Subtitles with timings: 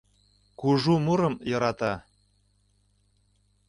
[0.59, 1.93] Кужу мурым йӧрата...